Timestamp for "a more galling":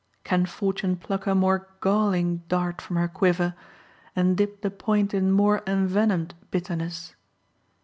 1.27-2.37